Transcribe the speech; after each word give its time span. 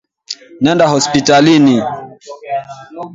Nenda 0.61 0.85
hospitalini. 0.93 1.77